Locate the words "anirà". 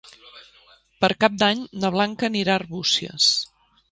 2.31-2.57